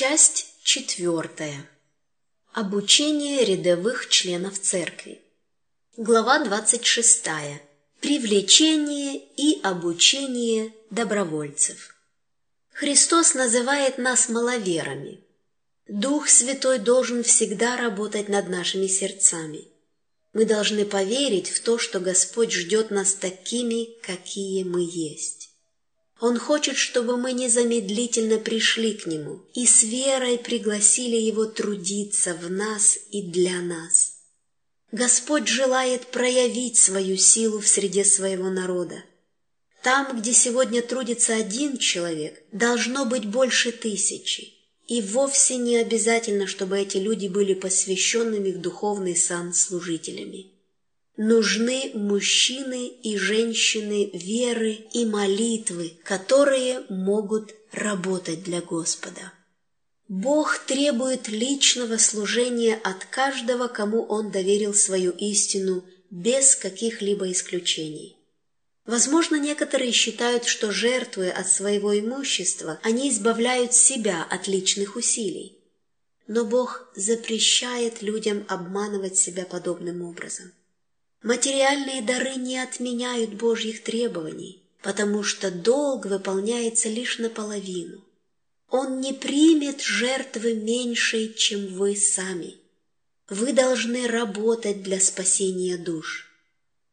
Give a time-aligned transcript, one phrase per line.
[0.00, 1.68] Часть четвертая.
[2.52, 5.20] Обучение рядовых членов церкви.
[5.96, 7.26] Глава 26.
[7.98, 11.96] Привлечение и обучение добровольцев.
[12.74, 15.18] Христос называет нас маловерами.
[15.88, 19.66] Дух Святой должен всегда работать над нашими сердцами.
[20.32, 25.37] Мы должны поверить в то, что Господь ждет нас такими, какие мы есть.
[26.20, 32.50] Он хочет, чтобы мы незамедлительно пришли к Нему и с верой пригласили Его трудиться в
[32.50, 34.14] нас и для нас.
[34.90, 39.04] Господь желает проявить свою силу в среде своего народа.
[39.82, 44.54] Там, где сегодня трудится один человек, должно быть больше тысячи.
[44.88, 50.57] И вовсе не обязательно, чтобы эти люди были посвященными в духовный сан служителями.
[51.20, 59.32] Нужны мужчины и женщины веры и молитвы, которые могут работать для Господа.
[60.06, 68.16] Бог требует личного служения от каждого, кому Он доверил свою истину, без каких-либо исключений.
[68.86, 75.58] Возможно, некоторые считают, что, жертвуя от своего имущества, они избавляют себя от личных усилий.
[76.28, 80.52] Но Бог запрещает людям обманывать себя подобным образом.
[81.22, 88.04] Материальные дары не отменяют Божьих требований, потому что долг выполняется лишь наполовину.
[88.70, 92.56] Он не примет жертвы меньшей, чем вы сами.
[93.28, 96.28] Вы должны работать для спасения душ.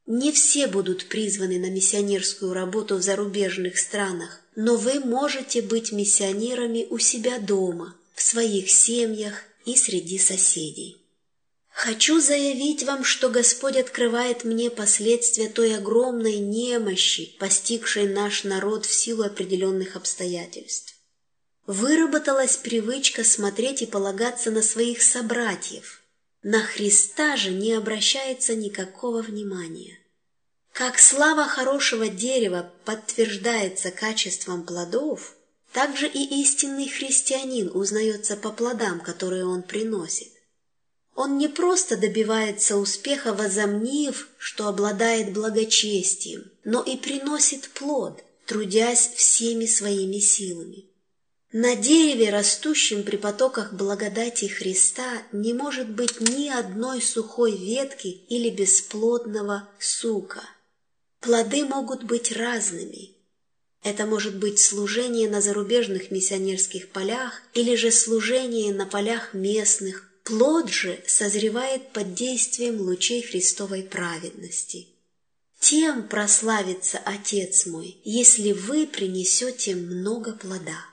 [0.08, 6.88] Не все будут призваны на миссионерскую работу в зарубежных странах, но вы можете быть миссионерами
[6.90, 10.98] у себя дома, в своих семьях и среди соседей.
[11.76, 18.94] Хочу заявить вам, что Господь открывает мне последствия той огромной немощи, постигшей наш народ в
[18.94, 20.96] силу определенных обстоятельств.
[21.68, 26.02] Выработалась привычка смотреть и полагаться на своих собратьев–
[26.48, 29.98] на Христа же не обращается никакого внимания.
[30.74, 35.34] Как слава хорошего дерева подтверждается качеством плодов,
[35.74, 40.35] так же и истинный христианин узнается по плодам, которые он приносит.
[41.16, 49.66] Он не просто добивается успеха, возомнив, что обладает благочестием, но и приносит плод, трудясь всеми
[49.66, 50.86] своими силами.
[51.54, 58.50] На дереве, растущем при потоках благодати Христа, не может быть ни одной сухой ветки или
[58.50, 60.44] бесплодного сука.
[61.22, 63.12] Плоды могут быть разными.
[63.84, 70.05] Это может быть служение на зарубежных миссионерских полях или же служение на полях местных.
[70.26, 74.88] Плод же созревает под действием лучей Христовой праведности.
[75.60, 80.84] Тем прославится Отец мой, если вы принесете много плода.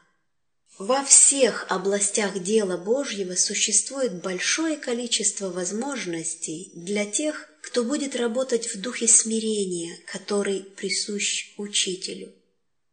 [0.76, 8.82] Во всех областях дела Божьего существует большое количество возможностей для тех, кто будет работать в
[8.82, 12.34] духе смирения, который присущ учителю.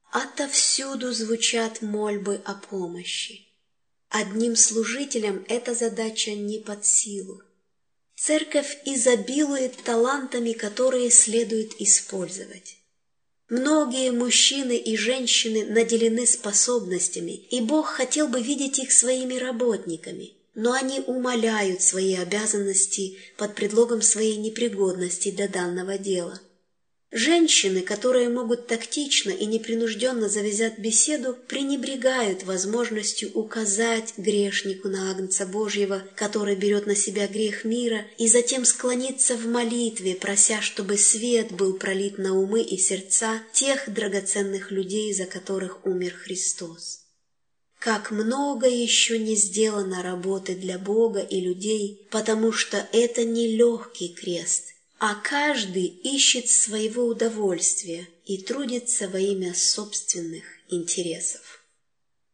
[0.10, 3.49] Отовсюду звучат мольбы о помощи.
[4.10, 7.44] Одним служителям эта задача не под силу.
[8.16, 12.78] Церковь изобилует талантами, которые следует использовать.
[13.50, 20.74] Многие мужчины и женщины наделены способностями, и Бог хотел бы видеть их своими работниками, но
[20.74, 26.42] они умаляют свои обязанности под предлогом своей непригодности для данного дела–
[27.12, 36.04] Женщины, которые могут тактично и непринужденно завязать беседу, пренебрегают возможностью указать грешнику на Агнца Божьего,
[36.16, 41.78] который берет на себя грех мира, и затем склониться в молитве, прося, чтобы свет был
[41.78, 47.00] пролит на умы и сердца тех драгоценных людей, за которых умер Христос.
[47.80, 54.10] Как много еще не сделано работы для Бога и людей, потому что это не легкий
[54.10, 61.66] крест– а каждый ищет своего удовольствия и трудится во имя собственных интересов.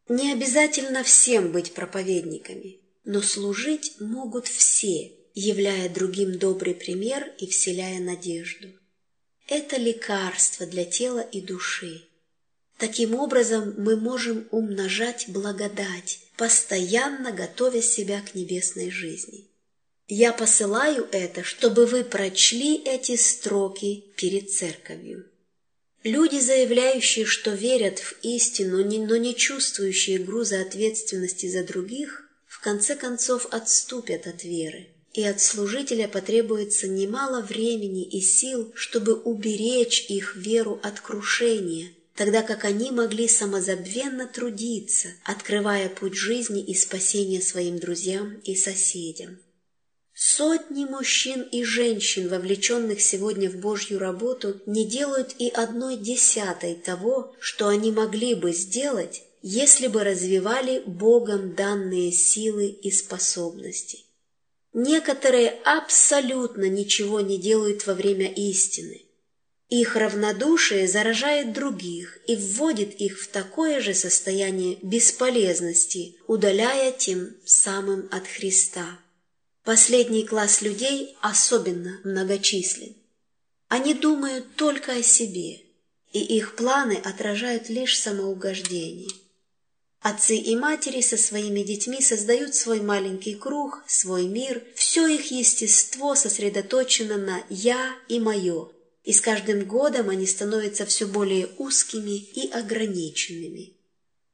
[0.10, 8.00] Не обязательно всем быть проповедниками, но служить могут все, являя другим добрый пример и вселяя
[8.00, 8.70] надежду.
[9.48, 12.08] Это лекарство для тела и души.
[12.80, 19.48] Таким образом мы можем умножать благодать, постоянно готовя себя к небесной жизни.
[20.08, 25.26] Я посылаю это, чтобы вы прочли эти строки перед церковью.
[26.04, 32.96] Люди, заявляющие, что верят в истину, но не чувствующие груза ответственности за других, в конце
[32.96, 40.36] концов отступят от веры, и от служителя потребуется немало времени и сил, чтобы уберечь их
[40.36, 47.80] веру от крушения, тогда как они могли самозабвенно трудиться, открывая путь жизни и спасения своим
[47.80, 49.40] друзьям и соседям.
[50.18, 57.36] Сотни мужчин и женщин, вовлеченных сегодня в Божью работу, не делают и одной десятой того,
[57.42, 64.06] что они могли бы сделать, если бы развивали Богом данные силы и способности.
[64.72, 69.02] Некоторые абсолютно ничего не делают во время истины.
[69.68, 78.08] Их равнодушие заражает других и вводит их в такое же состояние бесполезности, удаляя тем самым
[78.12, 79.00] от Христа.
[79.66, 82.96] Последний класс людей особенно многочислен.
[83.68, 85.60] Они думают только о себе,
[86.14, 89.10] и их планы отражают лишь самоугождение.
[90.02, 96.14] Отцы и матери со своими детьми создают свой маленький круг, свой мир, все их естество
[96.14, 98.72] сосредоточено на «я» и «моё»,
[99.04, 103.74] и с каждым годом они становятся все более узкими и ограниченными.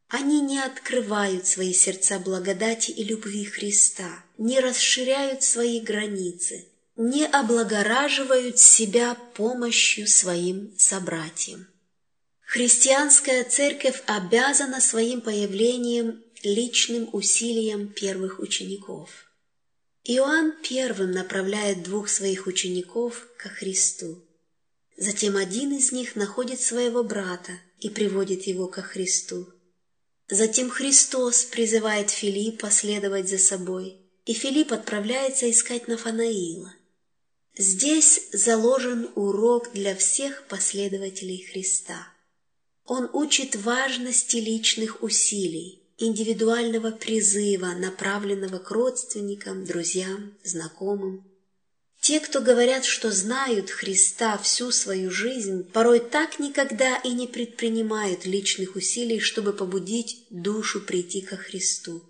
[0.10, 6.66] Они не открывают свои сердца благодати и любви Христа, не расширяют свои границы,
[6.96, 11.68] не облагораживают себя помощью своим собратьям.
[12.42, 19.12] Христианская церковь обязана своим появлением личным усилием первых учеников.
[20.06, 24.26] Иоанн первым направляет двух своих учеников ко Христу.
[24.98, 29.48] Затем один из них находит своего брата и приводит его ко Христу.
[30.28, 34.01] Затем Христос призывает Филиппа следовать за собой,
[34.32, 36.74] и Филипп отправляется искать Нафанаила.
[37.58, 42.08] Здесь заложен урок для всех последователей Христа.
[42.86, 51.26] Он учит важности личных усилий, индивидуального призыва, направленного к родственникам, друзьям, знакомым.
[52.00, 58.26] Те, кто говорят, что знают Христа всю свою жизнь, порой так никогда и не предпринимают
[58.26, 62.02] личных усилий, чтобы побудить душу прийти ко Христу.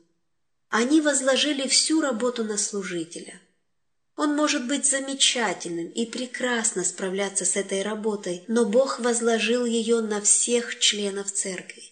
[0.72, 3.42] Они возложили всю работу на служителя.
[4.16, 10.22] Он может быть замечательным и прекрасно справляться с этой работой, но Бог возложил ее на
[10.22, 11.84] всех членов церкви.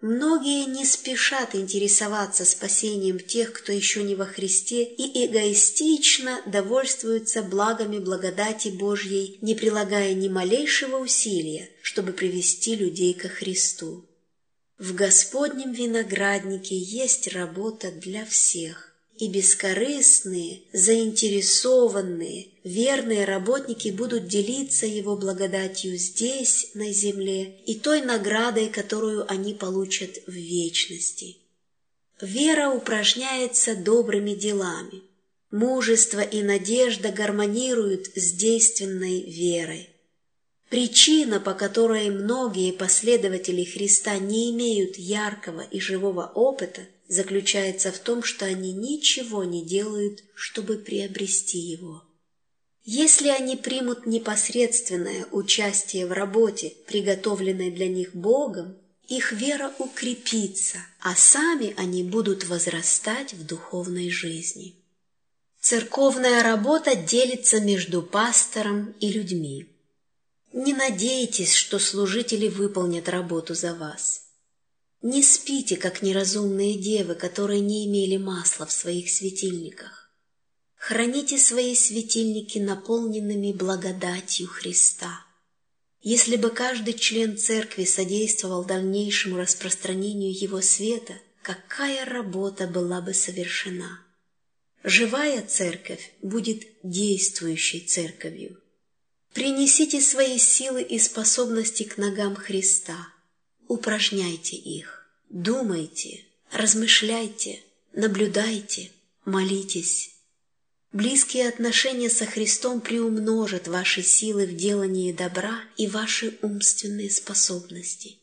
[0.00, 7.98] Многие не спешат интересоваться спасением тех, кто еще не во Христе, и эгоистично довольствуются благами
[7.98, 14.05] благодати Божьей, не прилагая ни малейшего усилия, чтобы привести людей ко Христу.
[14.78, 25.16] В Господнем винограднике есть работа для всех и бескорыстные, заинтересованные, верные работники будут делиться Его
[25.16, 31.38] благодатью здесь, на земле, и той наградой, которую они получат в вечности.
[32.20, 35.02] Вера упражняется добрыми делами.
[35.50, 39.88] Мужество и надежда гармонируют с действенной верой.
[40.68, 48.22] Причина, по которой многие последователи Христа не имеют яркого и живого опыта– заключается в том,
[48.22, 52.02] что они ничего не делают, чтобы приобрести его.
[52.84, 58.76] Если они примут непосредственное участие в работе, приготовленной для них Богом,
[59.08, 64.76] их вера укрепится, а сами они будут возрастать в духовной жизни.
[65.60, 69.66] Церковная работа делится между пастором и людьми.
[70.56, 74.22] Не надейтесь, что служители выполнят работу за вас.
[75.02, 80.10] Не спите, как неразумные девы, которые не имели масла в своих светильниках.
[80.76, 85.26] Храните свои светильники наполненными благодатью Христа.
[86.00, 94.00] Если бы каждый член церкви содействовал дальнейшему распространению его света, какая работа была бы совершена?
[94.82, 98.58] Живая церковь будет действующей церковью.
[99.36, 102.96] Принесите свои силы и способности к ногам Христа,
[103.68, 105.06] упражняйте их.
[105.28, 107.60] Думайте, размышляйте,
[107.92, 108.90] наблюдайте,
[109.26, 110.12] молитесь.
[110.94, 118.16] Близкие отношения со Христом приумножат ваши силы в делании добра и ваши умственные способности.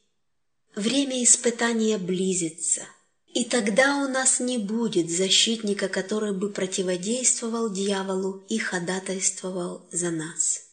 [0.74, 2.88] Время испытания близится,
[3.36, 10.73] и тогда у нас не будет защитника, который бы противодействовал дьяволу и ходатайствовал за нас.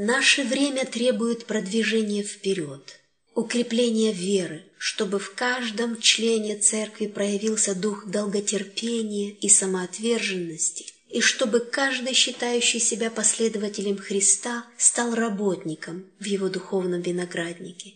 [0.00, 3.00] Наше время требует продвижения вперед–
[3.34, 12.12] укрепление веры, чтобы в каждом члене церкви проявился дух долготерпения и самоотверженности, и чтобы каждый,
[12.12, 17.94] считающий себя последователем Христа, стал работником в его духовном винограднике.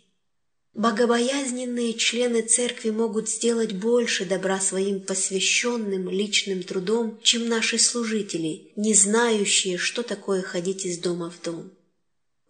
[0.75, 8.93] Богобоязненные члены церкви могут сделать больше добра своим посвященным личным трудом, чем наши служители, не
[8.93, 11.71] знающие, что такое ходить из дома в дом.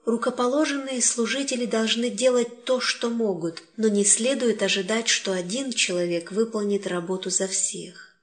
[0.05, 6.89] Рукоположенные служители должны делать то, что могут, но не следует ожидать, что один человек выполнит
[6.89, 8.17] работу за всех.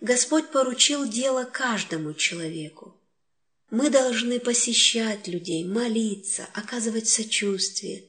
[0.00, 2.94] Господь поручил дело каждому человеку.
[3.70, 8.04] Мы должны посещать людей, молиться, оказывать сочувствие.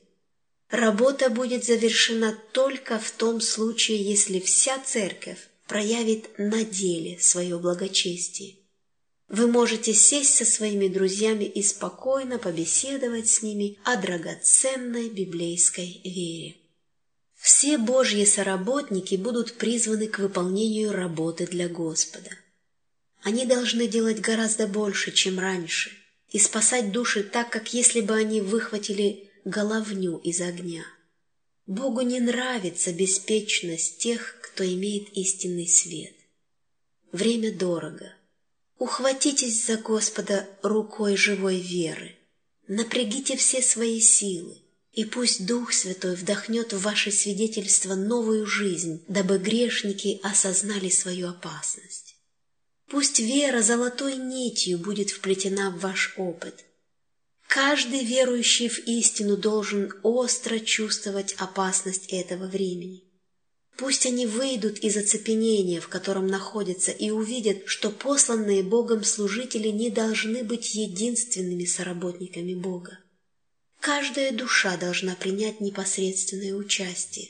[0.69, 8.57] Работа будет завершена только в том случае, если вся церковь проявит на деле свое благочестие.
[9.29, 16.55] Вы можете сесть со своими друзьями и спокойно побеседовать с ними о драгоценной библейской вере.
[17.35, 22.31] Все Божьи соработники будут призваны к выполнению работы для Господа.
[23.21, 25.91] Они должны делать гораздо больше, чем раньше,
[26.29, 30.85] и спасать души так, как если бы они выхватили головню из огня.
[31.65, 36.15] Богу не нравится беспечность тех, кто имеет истинный свет.
[37.11, 38.13] Время дорого.
[38.79, 42.15] Ухватитесь за Господа рукой живой веры.
[42.67, 49.39] Напрягите все свои силы, и пусть Дух Святой вдохнет в ваше свидетельство новую жизнь, дабы
[49.39, 52.15] грешники осознали свою опасность.
[52.87, 56.63] Пусть вера золотой нитью будет вплетена в ваш опыт.
[57.47, 63.06] Каждый верующий в истину должен остро чувствовать опасность этого времени.
[63.77, 69.91] Пусть они выйдут из оцепенения, в котором находятся, и увидят, что посланные Богом служители не
[69.91, 72.97] должны быть единственными соработниками Бога.
[73.79, 77.29] Каждая душа должна принять непосредственное участие.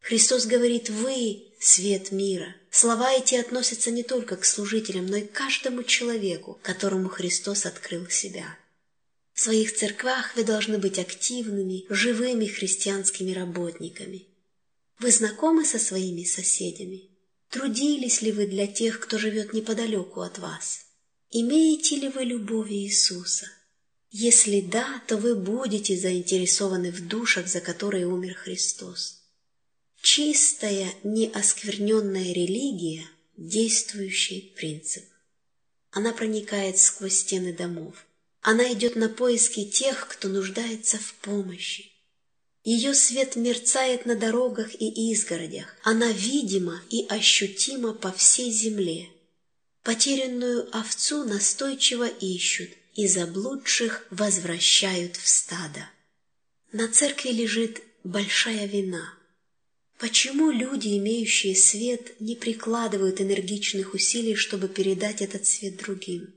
[0.00, 2.56] Христос говорит «Вы– свет мира».
[2.72, 8.08] Слова эти относятся не только к служителям, но и к каждому человеку, которому Христос открыл
[8.08, 8.58] себя.
[9.34, 14.26] В своих церквах вы должны быть активными, живыми христианскими работниками–
[15.00, 17.10] вы знакомы со своими соседями?
[17.48, 20.86] Трудились ли вы для тех, кто живет неподалеку от вас?
[21.30, 23.48] Имеете ли вы любовь Иисуса?
[24.10, 29.22] Если да, то вы будете заинтересованы в душах, за которые умер Христос.
[30.02, 35.04] Чистая, неоскверненная религия– действующий принцип.
[35.92, 38.06] Она проникает сквозь стены домов.
[38.42, 41.89] Она идет на поиски тех, кто нуждается в помощи.
[42.62, 45.74] Ее свет мерцает на дорогах и изгородях.
[45.82, 49.08] Она видима и ощутима по всей земле.
[49.82, 55.88] Потерянную овцу настойчиво ищут, и заблудших возвращают в стадо.
[56.72, 59.14] На церкви лежит большая вина.
[59.98, 66.34] Почему люди, имеющие свет, не прикладывают энергичных усилий, чтобы передать этот свет другим?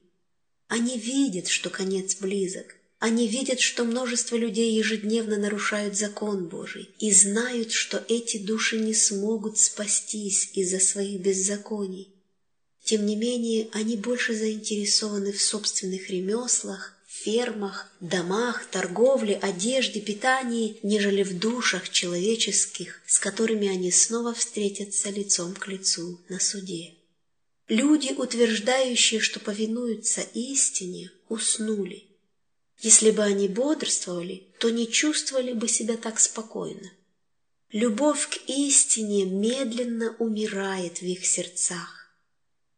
[0.67, 7.11] Они видят, что конец близок– они видят, что множество людей ежедневно нарушают закон Божий и
[7.11, 12.07] знают, что эти души не смогут спастись из-за своих беззаконий.
[12.81, 21.23] Тем не менее, они больше заинтересованы в собственных ремеслах, фермах, домах, торговле, одежде, питании, нежели
[21.23, 26.93] в душах человеческих, с которыми они снова встретятся лицом к лицу на суде.
[27.67, 32.05] Люди, утверждающие, что повинуются истине, уснули–
[32.83, 36.91] если бы они бодрствовали, то не чувствовали бы себя так спокойно.
[37.71, 42.13] Любовь к истине медленно умирает в их сердцах.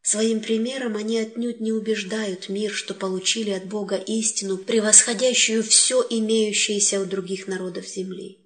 [0.02, 7.00] Своим примером они отнюдь не убеждают мир, что получили от Бога истину, превосходящую все имеющееся
[7.00, 8.38] у других народов земли.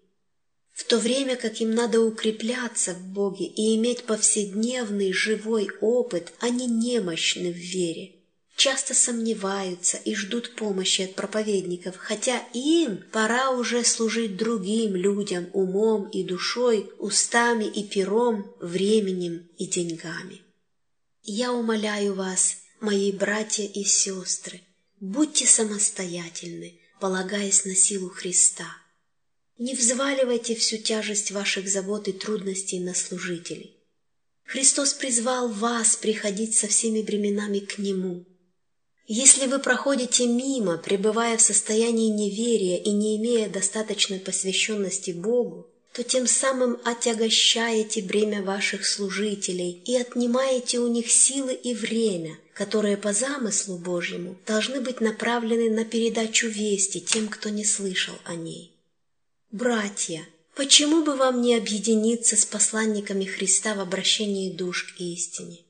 [0.73, 6.67] В то время как им надо укрепляться в Боге и иметь повседневный живой опыт, они
[6.67, 8.15] немощны в вере–
[8.61, 16.11] часто сомневаются и ждут помощи от проповедников, хотя им пора уже служить другим людям умом
[16.11, 20.43] и душой, устами и пером, временем и деньгами.
[21.23, 24.61] Я умоляю вас, мои братья и сестры,
[25.01, 28.69] будьте самостоятельны, полагаясь на силу Христа.
[29.57, 33.79] Не взваливайте всю тяжесть ваших забот и трудностей на служителей.
[34.45, 38.27] Христос призвал вас приходить со всеми бременами к Нему–
[39.13, 46.05] если вы проходите мимо, пребывая в состоянии неверия и не имея достаточной посвященности Богу, то
[46.05, 53.13] тем самым отягощаете бремя ваших служителей и отнимаете у них силы и время, которые по
[53.13, 58.77] замыслу Божьему должны быть направлены на передачу вести тем, кто не слышал о ней.
[59.51, 60.25] Братья,
[60.55, 65.65] почему бы вам не объединиться с посланниками Христа в обращении душ к истине?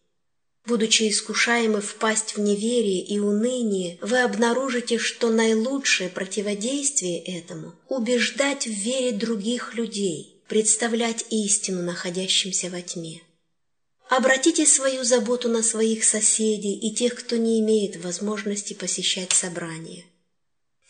[0.66, 8.70] Будучи искушаемы впасть в неверие и уныние, вы обнаружите, что наилучшее противодействие этому– убеждать в
[8.70, 13.22] вере других людей, представлять истину находящимся во тьме.
[14.10, 20.04] Обратите свою заботу на своих соседей и тех, кто не имеет возможности посещать собрания.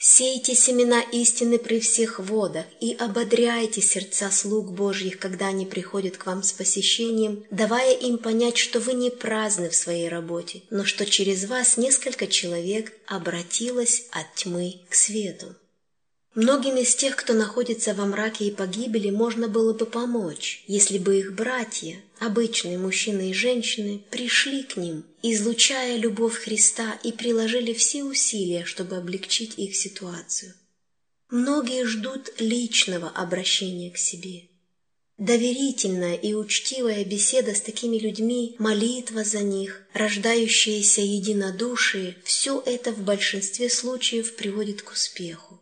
[0.02, 6.25] Сейте семена истины при всех водах и ободряйте сердца слуг Божьих, когда они приходят к
[6.25, 11.04] вам с посещением, давая им понять, что вы не праздны в своей работе, но что
[11.04, 15.54] через вас несколько человек обратилось от тьмы к свету.
[16.37, 21.18] Многим из тех, кто находится во мраке и погибели, можно было бы помочь, если бы
[21.18, 28.04] их братья, обычные мужчины и женщины, пришли к ним, излучая любовь Христа и приложили все
[28.04, 30.54] усилия, чтобы облегчить их ситуацию.
[31.30, 34.44] Многие ждут личного обращения к себе.
[35.18, 43.00] Доверительная и учтивая беседа с такими людьми, молитва за них, рождающееся единодушие– все это в
[43.00, 45.60] большинстве случаев приводит к успеху.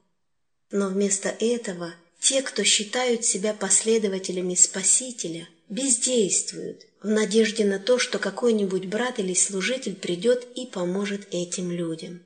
[0.70, 8.18] Но вместо этого те, кто считают себя последователями Спасителя, бездействуют в надежде на то, что
[8.18, 12.20] какой-нибудь брат или служитель придет и поможет этим людям.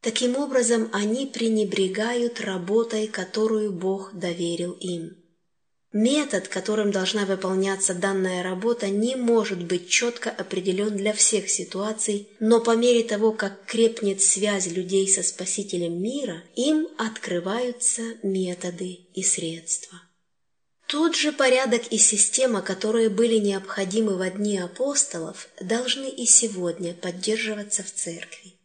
[0.00, 5.16] Таким образом, они пренебрегают работой, которую Бог доверил им.
[5.98, 12.60] Метод, которым должна выполняться данная работа, не может быть четко определен для всех ситуаций, но
[12.60, 20.02] по мере того, как крепнет связь людей со Спасителем мира, им открываются методы и средства.
[20.86, 27.82] Тот же порядок и система, которые были необходимы в дни апостолов, должны и сегодня поддерживаться
[27.82, 28.55] в церкви.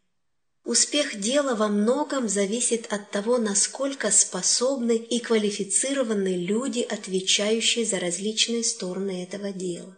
[0.63, 8.63] Успех дела во многом зависит от того, насколько способны и квалифицированы люди, отвечающие за различные
[8.63, 9.97] стороны этого дела.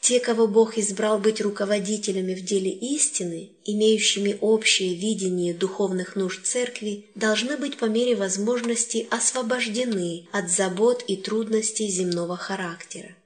[0.00, 7.06] Те, кого Бог избрал быть руководителями в деле истины, имеющими общее видение духовных нужд церкви,
[7.14, 13.16] должны быть по мере возможности освобождены от забот и трудностей земного характера.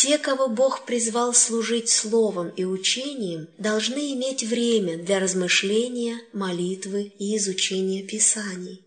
[0.00, 7.36] Те, кого Бог призвал служить словом и учением, должны иметь время для размышления, молитвы и
[7.36, 8.84] изучения Писаний.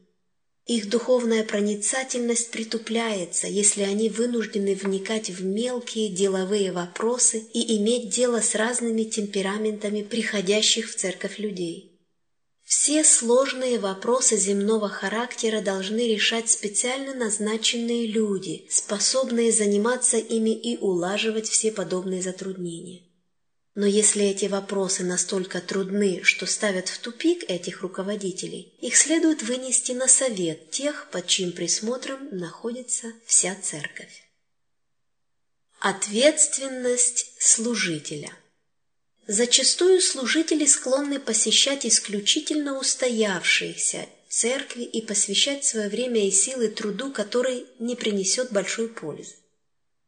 [0.67, 8.39] Их духовная проницательность притупляется, если они вынуждены вникать в мелкие деловые вопросы и иметь дело
[8.39, 11.90] с разными темпераментами приходящих в церковь людей.
[12.71, 21.49] Все сложные вопросы земного характера должны решать специально назначенные люди, способные заниматься ими и улаживать
[21.49, 23.01] все подобные затруднения.
[23.75, 29.91] Но если эти вопросы настолько трудны, что ставят в тупик этих руководителей, их следует вынести
[29.91, 34.23] на совет тех, под чьим присмотром находится вся церковь.
[35.81, 38.31] Ответственность служителя
[39.27, 47.65] Зачастую служители склонны посещать исключительно устоявшиеся церкви и посвящать свое время и силы труду, который
[47.79, 49.35] не принесет большой пользы.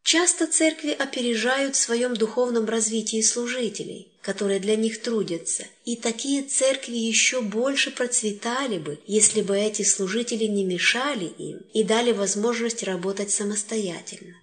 [0.03, 6.95] Часто церкви опережают в своем духовном развитии служителей, которые для них трудятся, и такие церкви
[6.95, 13.31] еще больше процветали бы, если бы эти служители не мешали им и дали возможность работать
[13.31, 14.35] самостоятельно.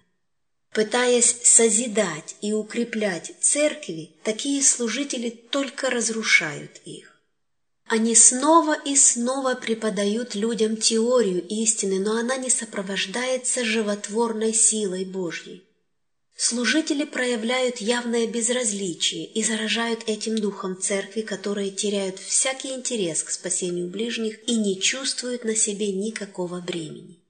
[0.73, 7.11] Пытаясь созидать и укреплять церкви, такие служители только разрушают их.
[7.87, 15.65] Они снова и снова преподают людям теорию истины, но она не сопровождается животворной силой Божьей.
[16.37, 23.89] Служители проявляют явное безразличие и заражают этим духом церкви, которые теряют всякий интерес к спасению
[23.89, 27.20] ближних и не чувствуют на себе никакого бремени.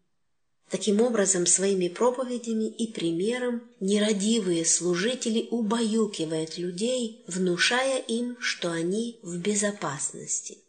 [0.72, 9.38] Таким образом, своими проповедями и примером нерадивые служители убаюкивают людей, внушая им, что они в
[9.38, 10.60] безопасности.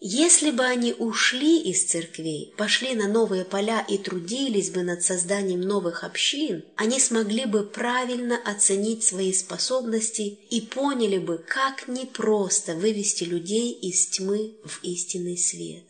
[0.00, 5.60] Если бы они ушли из церквей, пошли на новые поля и трудились бы над созданием
[5.60, 13.24] новых общин, они смогли бы правильно оценить свои способности и поняли бы, как непросто вывести
[13.24, 15.84] людей из тьмы в истинный свет.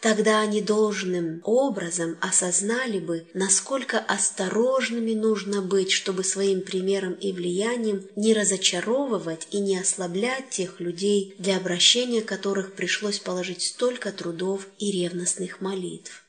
[0.00, 8.08] Тогда они должным образом осознали бы, насколько осторожными нужно быть, чтобы своим примером и влиянием
[8.16, 14.90] не разочаровывать и не ослаблять тех людей, для обращения которых пришлось положить столько трудов и
[14.90, 16.24] ревностных молитв.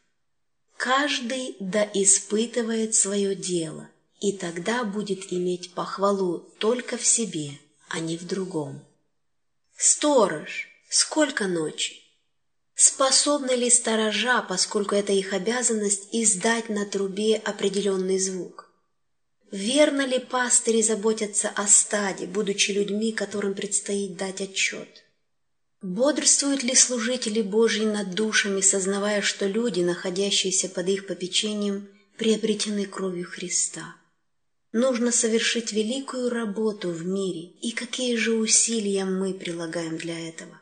[0.76, 3.88] Каждый да испытывает свое дело,
[4.20, 7.52] и тогда будет иметь похвалу только в себе,
[7.88, 8.84] а не в другом.
[9.78, 12.01] Сторож, сколько ночи?
[12.76, 18.72] Способны ли сторожа, поскольку это их обязанность, издать на трубе определенный звук?
[19.52, 25.04] Верно ли пастыри заботятся о стаде, будучи людьми, которым предстоит дать отчет?
[25.82, 33.26] Бодрствуют ли служители Божьи над душами, сознавая, что люди, находящиеся под их попечением, приобретены кровью
[33.26, 33.96] Христа?
[34.72, 40.61] Нужно совершить великую работу в мире, и какие же усилия мы прилагаем для этого?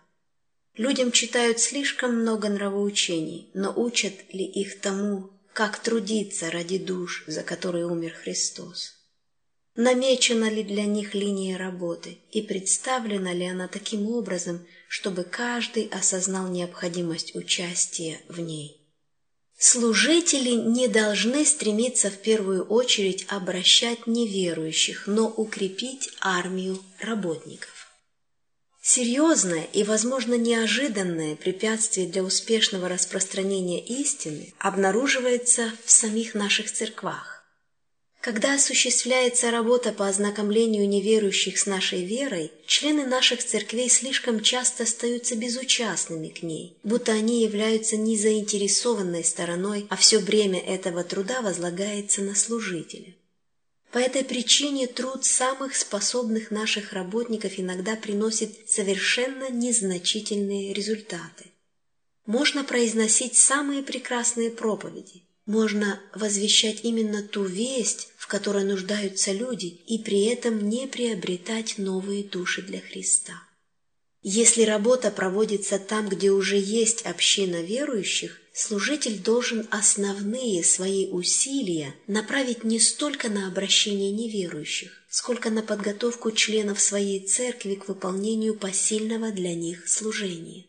[0.80, 7.44] Людям читают слишком много нравоучений, но учат ли их тому, как трудиться ради душ, за
[7.44, 8.94] которые умер Христос?
[9.76, 16.48] Намечена ли для них линия работы и представлена ли она таким образом, чтобы каждый осознал
[16.48, 18.82] необходимость участия в ней?
[19.58, 27.79] Служители не должны стремиться в первую очередь обращать неверующих, но укрепить армию работников.
[28.92, 37.46] Серьезное и, возможно, неожиданное препятствие для успешного распространения истины обнаруживается в самих наших церквах.
[38.20, 45.36] Когда осуществляется работа по ознакомлению неверующих с нашей верой, члены наших церквей слишком часто остаются
[45.36, 52.34] безучастными к ней, будто они являются незаинтересованной стороной, а все бремя этого труда возлагается на
[52.34, 53.14] служителя.
[53.92, 61.46] По этой причине труд самых способных наших работников иногда приносит совершенно незначительные результаты.
[62.28, 69.98] Можно произносить самые прекрасные проповеди, можно возвещать именно ту весть, в которой нуждаются люди, и
[69.98, 73.34] при этом не приобретать новые души для Христа.
[74.22, 82.66] Если работа проводится там, где уже есть община верующих, служитель должен основные свои усилия направить
[82.66, 89.56] не столько на обращение неверующих, сколько на подготовку членов своей церкви к выполнению посильного для
[89.56, 90.66] них служения.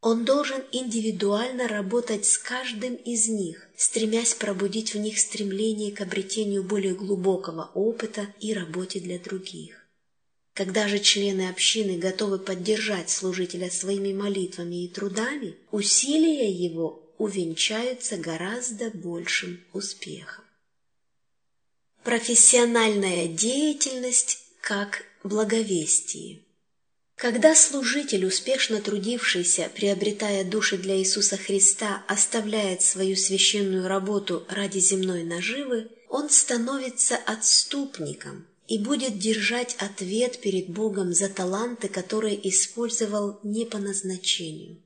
[0.00, 6.64] Он должен индивидуально работать с каждым из них, стремясь пробудить в них стремление к обретению
[6.64, 9.86] более глубокого опыта и работе для других.
[10.54, 18.90] Когда же члены общины готовы поддержать служителя своими молитвами и трудами, усилия его увенчаются гораздо
[18.90, 20.44] большим успехом.
[22.02, 26.40] Профессиональная деятельность как благовестие–
[27.22, 35.22] когда служитель, успешно трудившийся, приобретая души для Иисуса Христа, оставляет свою священную работу ради земной
[35.22, 43.66] наживы, он становится отступником и будет держать ответ перед Богом за таланты, которые использовал не
[43.66, 44.81] по назначению.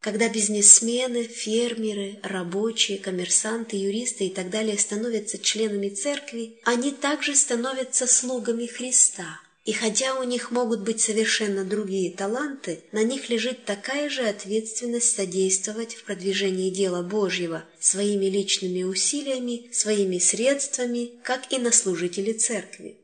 [0.00, 8.06] Когда бизнесмены, фермеры, рабочие, коммерсанты, юристы и так далее становятся членами церкви, они также становятся
[8.06, 14.08] слугами Христа– и хотя у них могут быть совершенно другие таланты, на них лежит такая
[14.08, 21.70] же ответственность содействовать в продвижении дела Божьего своими личными усилиями, своими средствами, как и на
[21.70, 22.96] служителей церкви.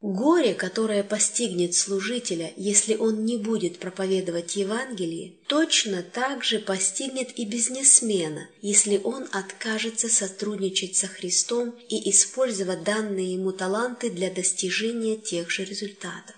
[0.00, 7.44] Горе, которое постигнет служителя, если он не будет проповедовать Евангелие, точно так же постигнет и
[7.44, 15.50] бизнесмена, если он откажется сотрудничать со Христом и использовать данные ему таланты для достижения тех
[15.50, 16.36] же результатов.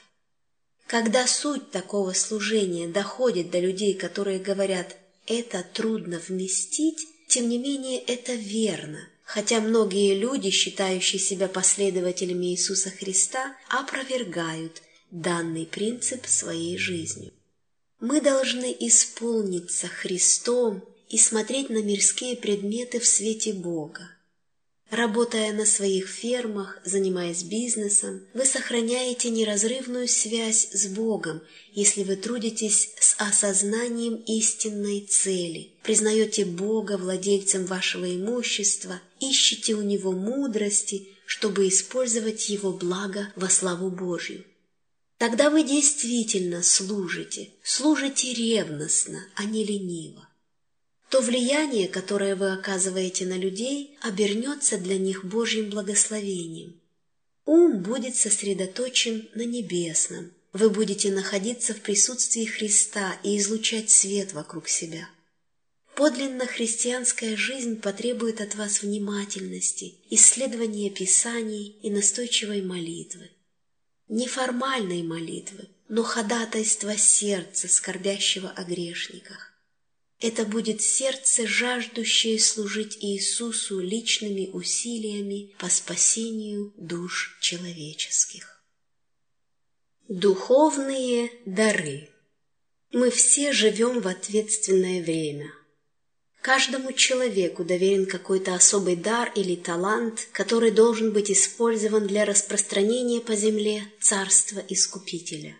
[0.87, 4.97] Когда суть такого служения доходит до людей, которые говорят
[5.27, 12.91] «это трудно вместить», тем не менее это верно– хотя многие люди, считающие себя последователями Иисуса
[12.91, 17.33] Христа, опровергают данный принцип своей жизнью.
[18.01, 24.11] Мы должны исполниться Христом и смотреть на мирские предметы в свете Бога.
[24.91, 32.91] Работая на своих фермах, занимаясь бизнесом, вы сохраняете неразрывную связь с Богом, если вы трудитесь
[32.99, 42.49] с осознанием истинной цели, признаете Бога владельцем вашего имущества, ищете у Него мудрости, чтобы использовать
[42.49, 44.45] Его благо во славу Божью.
[45.19, 50.30] Тогда вы действительно служите, служите ревностно, а не лениво
[51.11, 56.81] то влияние, которое вы оказываете на людей, обернется для них Божьим благословением.
[57.45, 60.31] Ум будет сосредоточен на небесном.
[60.53, 65.09] Вы будете находиться в присутствии Христа и излучать свет вокруг себя.
[65.97, 73.31] Подлинно христианская жизнь потребует от вас внимательности, исследования Писаний и настойчивой молитвы.
[74.09, 79.50] Неформальной молитвы, но ходатайства сердца, скорбящего о грешниках.
[80.21, 88.63] Это будет сердце, жаждущее служить Иисусу личными усилиями по спасению душ человеческих.
[90.09, 92.11] Духовные дары
[92.93, 95.51] Мы все живем в ответственное время.
[96.43, 103.35] Каждому человеку доверен какой-то особый дар или талант, который должен быть использован для распространения по
[103.35, 105.57] земле Царства Искупителя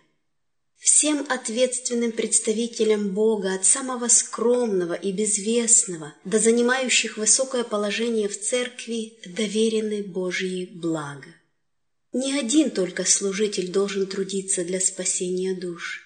[0.81, 9.13] Всем ответственным представителям Бога, от самого скромного и безвестного до занимающих высокое положение в церкви,
[9.23, 11.35] доверены Божьи блага.
[12.13, 16.01] Не один только служитель должен трудиться для спасения душ.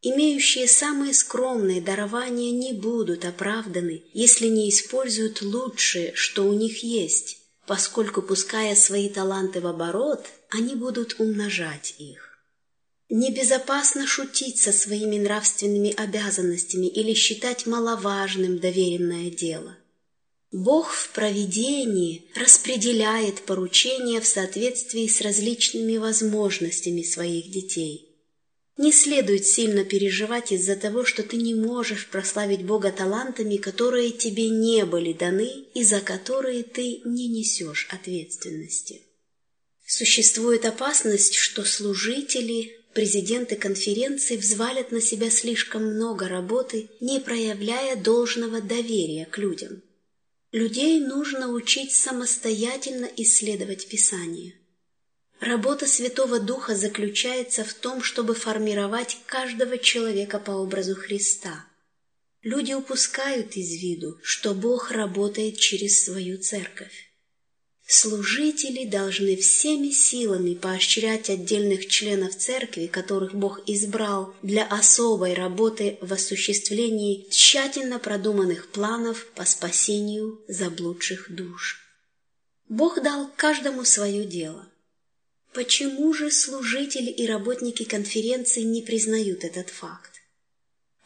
[0.00, 7.38] Имеющие самые скромные дарования не будут оправданы, если не используют лучшее, что у них есть,
[7.68, 12.31] поскольку, пуская свои таланты в оборот, они будут умножать их.
[13.14, 19.76] Небезопасно шутить со своими нравственными обязанностями или считать маловажным доверенное дело.
[20.50, 28.08] Бог в провидении распределяет поручения в соответствии с различными возможностями своих детей–
[28.78, 34.48] не следует сильно переживать из-за того, что ты не можешь прославить Бога талантами, которые тебе
[34.48, 39.02] не были даны и за которые ты не несешь ответственности.
[39.86, 48.60] Существует опасность, что служители, президенты конференции взвалят на себя слишком много работы, не проявляя должного
[48.60, 49.82] доверия к людям.
[50.52, 54.54] Людей нужно учить самостоятельно исследовать Писание.
[55.40, 61.66] Работа Святого Духа заключается в том, чтобы формировать каждого человека по образу Христа.
[62.42, 67.11] Люди упускают из виду, что Бог работает через свою церковь.
[67.86, 76.12] Служители должны всеми силами поощрять отдельных членов церкви, которых Бог избрал для особой работы в
[76.12, 81.80] осуществлении тщательно продуманных планов по спасению заблудших душ.
[82.68, 84.66] Бог дал каждому свое дело.
[85.52, 90.12] Почему же служители и работники конференции не признают этот факт?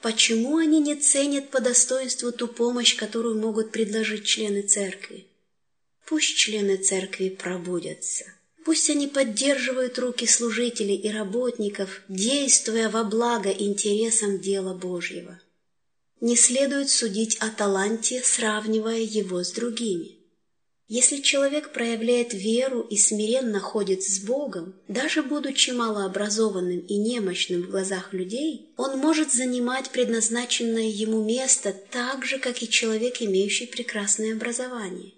[0.03, 5.27] Почему они не ценят по достоинству ту помощь, которую могут предложить члены церкви?
[6.07, 8.25] Пусть члены церкви пробудятся.
[8.65, 15.41] Пусть они поддерживают руки служителей и работников, действуя во благо интересам дела Божьего.
[16.21, 20.17] Не следует судить о таланте, сравнивая его с другими.
[20.89, 27.71] Если человек проявляет веру и смиренно ходит с Богом, даже будучи малообразованным и немощным в
[27.71, 34.35] глазах людей, он может занимать предназначенное ему место так же, как и человек, имеющий прекрасное
[34.35, 35.16] образование.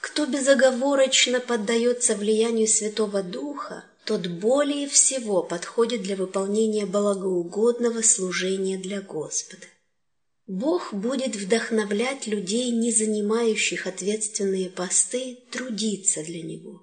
[0.00, 9.02] Кто безоговорочно поддается влиянию Святого Духа, тот более всего подходит для выполнения благоугодного служения для
[9.02, 9.66] Господа.
[10.46, 16.82] Бог будет вдохновлять людей, не занимающих ответственные посты, трудиться для Него.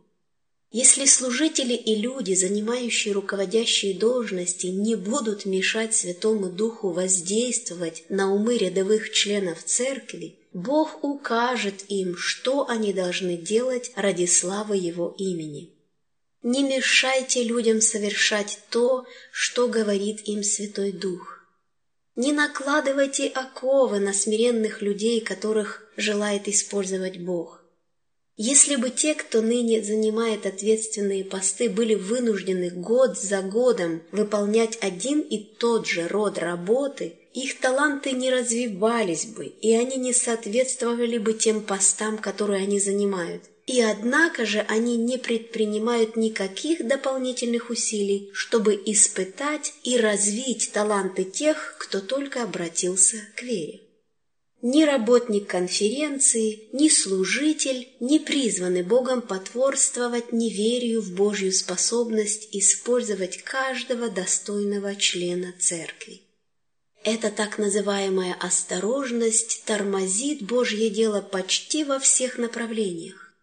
[0.72, 8.58] Если служители и люди, занимающие руководящие должности, не будут мешать Святому Духу воздействовать на умы
[8.58, 15.74] рядовых членов церкви, Бог укажет им, что они должны делать ради славы Его имени.
[16.44, 21.38] Не мешайте людям совершать то, что говорит им Святой Дух.
[22.16, 27.64] Не накладывайте оковы на смиренных людей, которых желает использовать Бог.
[28.38, 35.22] Если бы те, кто ныне занимает ответственные посты, были вынуждены год за годом выполнять один
[35.22, 41.34] и тот же род работы, их таланты не развивались бы, и они не соответствовали бы
[41.34, 48.82] тем постам, которые они занимают– и однако же они не предпринимают никаких дополнительных усилий, чтобы
[48.86, 53.82] испытать и развить таланты тех, кто только обратился к вере.
[54.62, 64.10] Ни работник конференции, ни служитель не призваны Богом потворствовать неверию в Божью способность использовать каждого
[64.10, 66.22] достойного члена церкви.
[67.10, 73.34] Эта так называемая осторожность тормозит Божье дело почти во всех направлениях.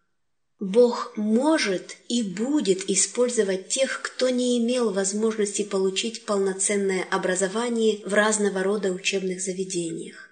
[0.59, 8.61] Бог может и будет использовать тех, кто не имел возможности получить полноценное образование в разного
[8.61, 10.29] рода учебных заведениях.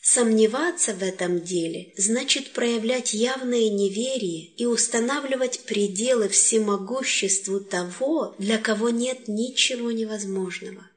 [0.00, 8.90] Сомневаться в этом деле значит проявлять явное неверие и устанавливать пределы всемогуществу того, для кого
[8.90, 10.88] нет ничего невозможного.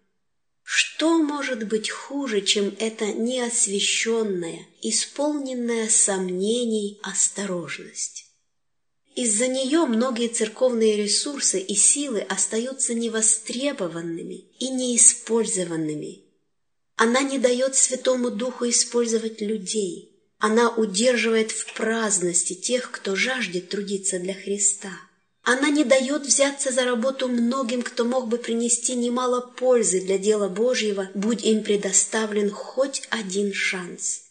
[0.69, 8.25] Что может быть хуже, чем эта неосвященная, исполненная сомнений осторожность?
[9.15, 16.25] Из-за нее многие церковные ресурсы и силы остаются невостребованными и неиспользованными.
[16.97, 20.19] Она не дает Святому Духу использовать людей.
[20.37, 24.91] Она удерживает в праздности тех, кто жаждет трудиться для Христа.
[25.49, 30.49] Она не дает взяться за работу многим, кто мог бы принести немало пользы для дела
[30.49, 34.23] Божьего, будь им предоставлен хоть один шанс.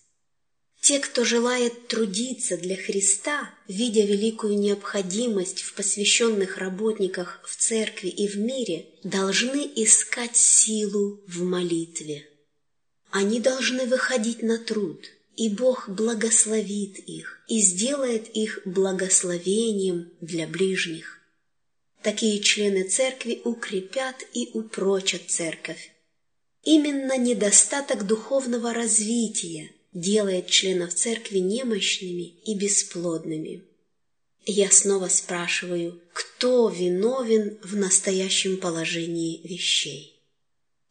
[0.83, 8.29] Те, кто желает трудиться для Христа, видя великую необходимость в посвященных работниках в церкви и
[8.29, 12.29] в мире, должны искать силу в молитве.
[13.11, 15.01] Они должны выходить на труд,
[15.37, 21.21] и Бог благословит их и сделает их благословением для ближних.
[22.03, 25.93] Такие члены церкви укрепят и упрочат церковь,
[26.67, 33.63] Именно недостаток духовного развития делает членов церкви немощными и бесплодными.
[34.45, 40.16] Я снова спрашиваю, кто виновен в настоящем положении вещей?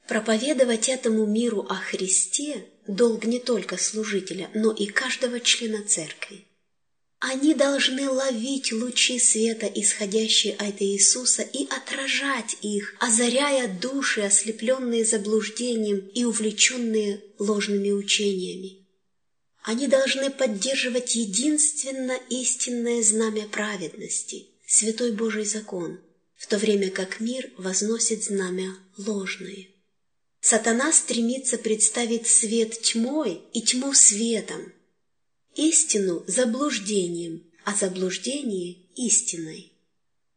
[0.07, 6.45] Проповедовать этому миру о Христе– долг не только служителя, но и каждого члена церкви.
[7.19, 16.07] Они должны ловить лучи света, исходящие от Иисуса, и отражать их, озаряя души, ослепленные заблуждением
[16.13, 18.85] и увлеченные ложными учениями.
[19.63, 25.99] Они должны поддерживать единственно истинное знамя праведности, святой Божий закон,
[26.35, 29.74] в то время как мир возносит знамя ложное.
[30.47, 34.71] Сатана стремится представить свет тьмой и тьму светом,
[35.55, 39.71] истину заблуждением, а заблуждение истиной.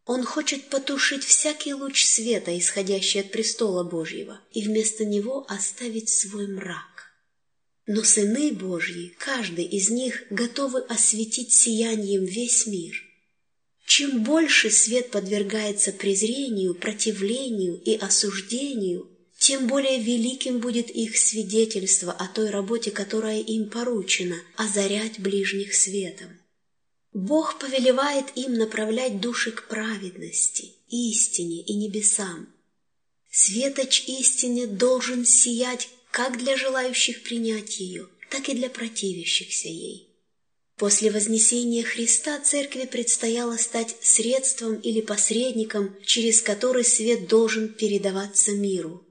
[0.06, 6.46] Он хочет потушить всякий луч света, исходящий от престола Божьего, и вместо него оставить свой
[6.46, 7.12] мрак.
[7.86, 12.94] Но сыны Божьи, каждый из них, готовы осветить сиянием весь мир.
[13.84, 22.26] Чем больше свет подвергается презрению, противлению и осуждению, тем более великим будет их свидетельство о
[22.26, 26.40] той работе, которая им поручена– озарять ближних светом.
[27.12, 32.52] Бог повелевает им направлять души к праведности, истине и небесам.
[33.30, 40.08] Светоч истины должен сиять как для желающих принять ее, так и для противящихся ей.
[40.76, 49.04] После вознесения Христа церкви предстояло стать средством или посредником, через который свет должен передаваться миру.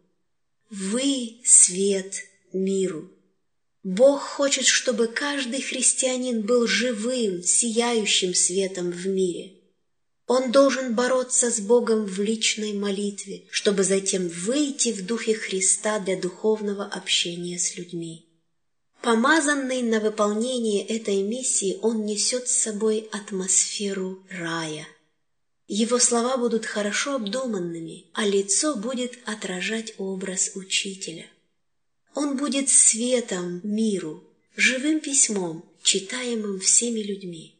[0.69, 2.13] Вы– свет
[2.51, 3.09] миру.
[3.83, 9.53] Бог хочет, чтобы каждый христианин был живым, сияющим светом в мире.
[10.25, 16.19] Он должен бороться с Богом в личной молитве, чтобы затем выйти в Духе Христа для
[16.19, 18.27] духовного общения с людьми.
[19.01, 24.85] Помазанный на выполнение этой миссии, он несет с собой атмосферу рая.
[25.67, 31.25] Его слова будут хорошо обдуманными, а лицо будет отражать образ учителя.
[32.15, 34.23] Он будет светом миру,
[34.55, 37.55] живым письмом, читаемым всеми людьми.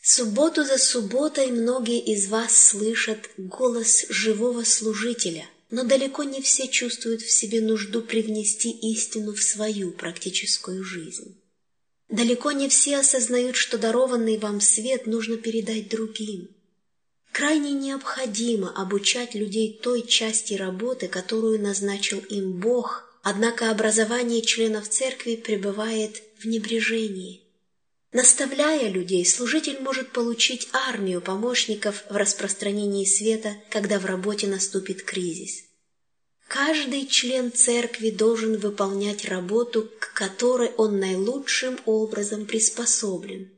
[0.00, 7.22] Субботу за субботой многие из вас слышат голос живого служителя, но далеко не все чувствуют
[7.22, 11.36] в себе нужду привнести истину в свою практическую жизнь.
[12.08, 16.48] Далеко не все осознают, что дарованный вам свет нужно передать другим.
[17.34, 25.34] Крайне необходимо обучать людей той части работы, которую назначил им Бог, однако образование членов церкви
[25.34, 27.42] пребывает в небрежении.
[28.12, 35.64] Наставляя людей, служитель может получить армию помощников в распространении света, когда в работе наступит кризис.
[36.46, 43.50] Каждый член церкви должен выполнять работу, к которой он наилучшим образом приспособлен.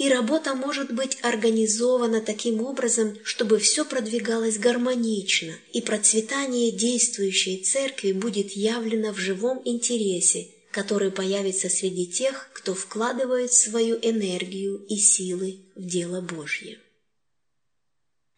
[0.00, 8.12] И работа может быть организована таким образом, чтобы все продвигалось гармонично, и процветание действующей церкви
[8.12, 15.58] будет явлено в живом интересе– который появится среди тех, кто вкладывает свою энергию и силы
[15.74, 16.78] в дело Божье.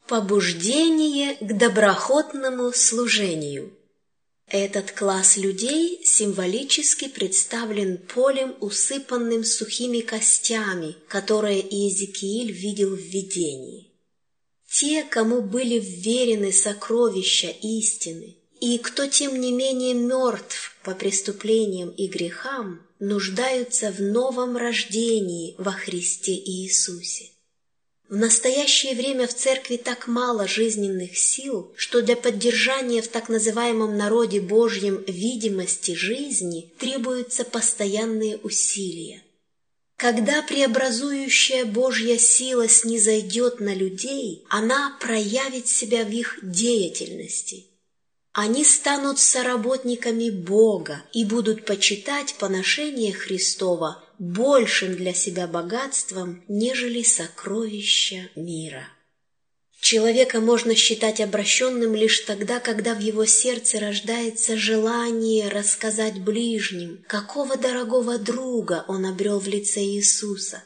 [0.08, 3.70] Побуждение к доброхотному служению.
[4.52, 13.90] Этот класс людей символически представлен полем, усыпанным сухими костями, которое Иезекииль видел в видении.
[14.70, 22.06] Те, кому были вверены сокровища истины, и кто, тем не менее, мертв по преступлениям и
[22.06, 27.31] грехам, нуждаются в новом рождении во Христе Иисусе.
[28.12, 33.96] В настоящее время в церкви так мало жизненных сил, что для поддержания в так называемом
[33.96, 39.22] народе Божьем видимости жизни требуются постоянные усилия.
[39.96, 47.64] Когда преобразующая Божья сила снизойдет на людей, она проявит себя в их деятельности–
[48.34, 58.28] они станут соработниками Бога и будут почитать поношение Христова большим для себя богатством, нежели сокровища
[58.36, 58.88] мира.
[59.80, 67.56] Человека можно считать обращенным лишь тогда, когда в его сердце рождается желание рассказать ближним, какого
[67.56, 70.62] дорогого друга он обрел в лице Иисуса.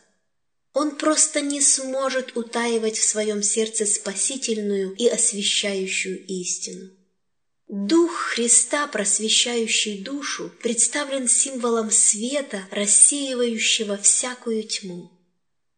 [0.74, 6.90] Он просто не сможет утаивать в своем сердце спасительную и освящающую истину.
[7.68, 15.10] Дух Христа, просвещающий душу, представлен символом света, рассеивающего всякую тьму.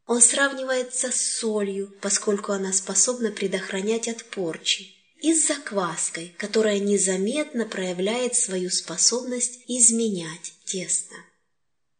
[0.07, 4.89] Он сравнивается с солью, поскольку она способна предохранять от порчи,
[5.23, 11.15] и с закваской, которая незаметно проявляет свою способность изменять тесто.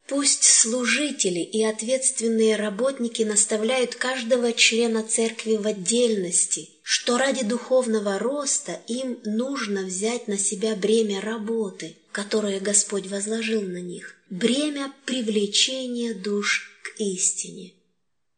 [0.07, 8.81] Пусть служители и ответственные работники наставляют каждого члена церкви в отдельности, что ради духовного роста
[8.87, 16.81] им нужно взять на себя бремя работы, которое Господь возложил на них, бремя привлечения душ
[16.83, 17.75] к истине.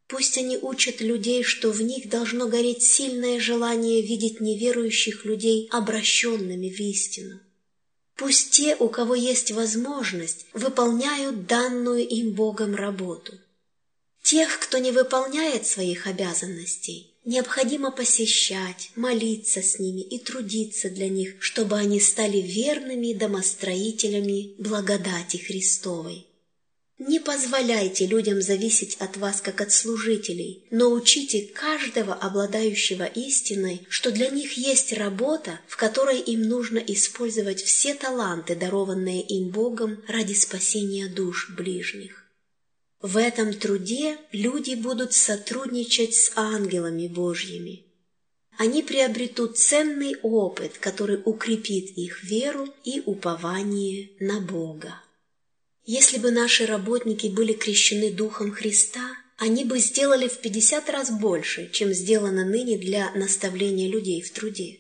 [0.09, 6.71] Пусть они учат людей, что в них должно гореть сильное желание видеть неверующих людей обращенными
[6.71, 7.39] в истину.
[8.17, 13.33] Пусть те, у кого есть возможность, выполняют данную им Богом работу.
[14.25, 21.37] Тех, кто не выполняет своих обязанностей, необходимо посещать, молиться с ними и трудиться для них,
[21.41, 26.27] чтобы они стали верными домостроителями благодати Христовой.
[27.01, 34.11] Не позволяйте людям зависеть от вас, как от служителей, но учите каждого, обладающего истиной, что
[34.11, 40.35] для них есть работа, в которой им нужно использовать все таланты, дарованные им Богом ради
[40.35, 42.20] спасения душ ближних.
[43.03, 47.87] В этом труде люди будут сотрудничать с ангелами Божьими.
[48.59, 55.03] Они приобретут ценный опыт, который укрепит их веру и упование на Бога.
[55.87, 61.71] Если бы наши работники были крещены Духом Христа, они бы сделали в пятьдесят раз больше,
[61.73, 64.80] чем сделано ныне для наставления людей в труде.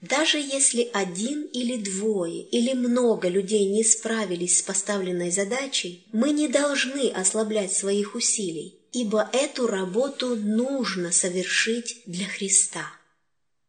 [0.00, 6.48] Даже если один или двое или много людей не справились с поставленной задачей, мы не
[6.48, 12.92] должны ослаблять своих усилий, ибо эту работу нужно совершить для Христа.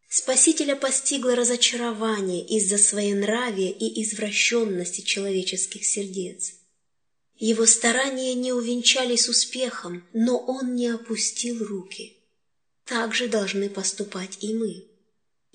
[0.09, 6.53] Спасителя постигло разочарование из-за своенравия и извращенности человеческих сердец.
[7.39, 12.17] Его старания не увенчались успехом, но он не опустил руки.
[12.85, 14.86] Так же должны поступать и мы.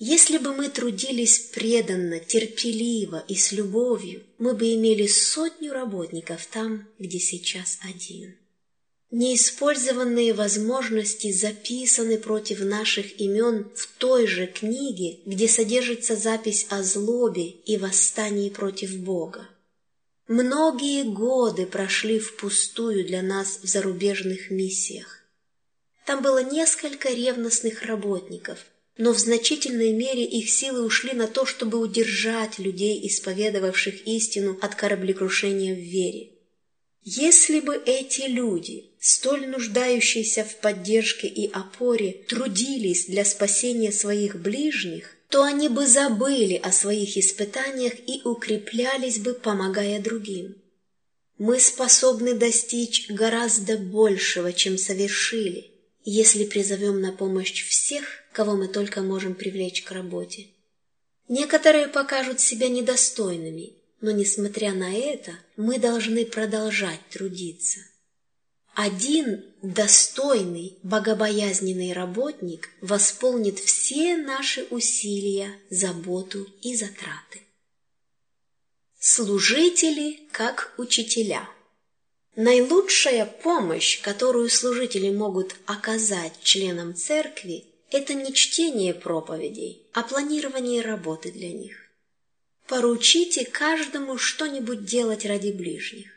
[0.05, 6.89] Если бы мы трудились преданно, терпеливо и с любовью, мы бы имели сотню работников там,
[6.99, 8.35] где сейчас один.
[9.11, 17.51] Неиспользованные возможности записаны против наших имен в той же книге, где содержится запись о злобе
[17.51, 19.47] и восстании против Бога.
[20.27, 25.23] Многие годы прошли впустую для нас в зарубежных миссиях.
[26.05, 28.65] Там было несколько ревностных работников,
[28.97, 34.75] но в значительной мере их силы ушли на то, чтобы удержать людей, исповедовавших истину от
[34.75, 36.29] кораблекрушения в вере.
[37.05, 45.17] Если бы эти люди, столь нуждающиеся в поддержке и опоре, трудились для спасения своих ближних,
[45.27, 50.55] то они бы забыли о своих испытаниях и укреплялись бы, помогая другим.
[51.37, 55.72] Мы способны достичь гораздо большего, чем совершили,
[56.03, 60.47] если призовем на помощь всех, кого мы только можем привлечь к работе.
[61.29, 67.79] Некоторые покажут себя недостойными, но, несмотря на это, мы должны продолжать трудиться.
[68.75, 77.41] Один достойный, богобоязненный работник восполнит все наши усилия, заботу и затраты.
[78.99, 81.47] Служители как учителя.
[82.35, 91.31] Наилучшая помощь, которую служители могут оказать членам церкви, это не чтение проповедей, а планирование работы
[91.31, 91.77] для них.
[92.67, 96.07] Поручите каждому что-нибудь делать ради ближних.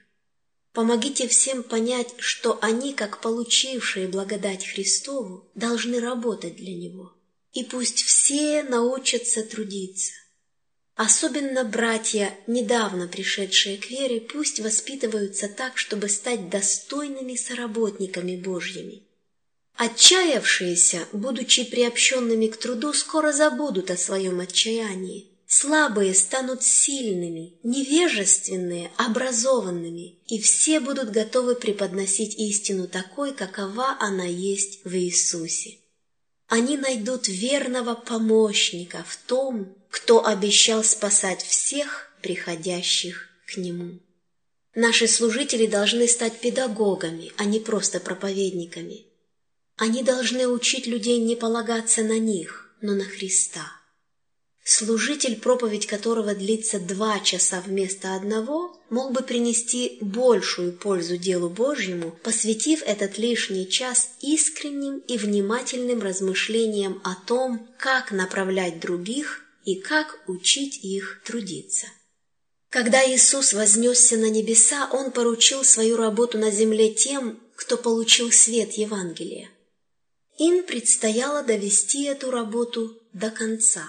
[0.72, 7.12] Помогите всем понять, что они, как получившие благодать Христову, должны работать для Него.
[7.52, 10.12] И пусть все научатся трудиться.
[10.96, 19.02] Особенно братья, недавно пришедшие к вере, пусть воспитываются так, чтобы стать достойными соработниками Божьими.
[19.76, 30.18] Отчаявшиеся, будучи приобщенными к труду, скоро забудут о своем отчаянии, Слабые станут сильными, невежественные– образованными,
[30.26, 35.78] и все будут готовы преподносить истину такой, какова она есть в Иисусе.
[36.48, 44.00] Они найдут верного помощника в том, кто обещал спасать всех приходящих к Нему.
[44.74, 49.06] Наши служители должны стать педагогами, а не просто проповедниками.
[49.76, 53.72] Они должны учить людей не полагаться на них, но на Христа.
[54.68, 62.10] Служитель, проповедь которого длится два часа вместо одного, мог бы принести большую пользу делу Божьему,
[62.24, 70.22] посвятив этот лишний час искренним и внимательным размышлениям о том, как направлять других и как
[70.28, 71.88] учить их трудиться.
[72.70, 78.72] Когда Иисус вознесся на небеса, Он поручил свою работу на земле тем, кто получил свет
[78.74, 79.50] Евангелия.
[80.38, 83.86] Им предстояло довести эту работу до конца.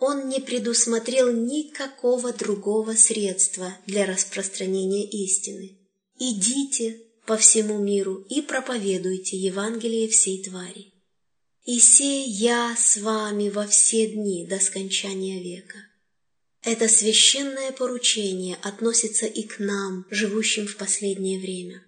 [0.00, 5.78] Он не предусмотрел никакого другого средства для распространения истины.
[6.18, 10.91] Идите по всему миру и проповедуйте Евангелие всей твари.
[11.64, 15.78] И сей я с вами во все дни до скончания века.
[16.62, 21.84] Это священное поручение относится и к нам, живущим в последнее время.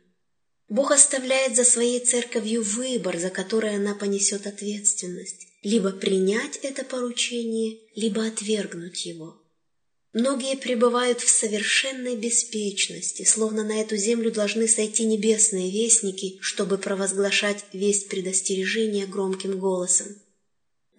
[0.68, 7.78] Бог оставляет за своей церковью выбор, за который она понесет ответственность, либо принять это поручение,
[7.94, 9.43] либо отвергнуть его.
[10.14, 17.64] Многие пребывают в совершенной беспечности, словно на эту землю должны сойти небесные вестники, чтобы провозглашать
[17.72, 20.06] весть предостережения громким голосом.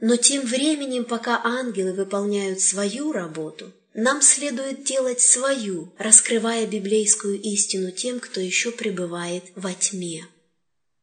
[0.01, 7.91] Но тем временем, пока ангелы выполняют свою работу, нам следует делать свою, раскрывая библейскую истину
[7.91, 10.28] тем, кто еще пребывает во тьме.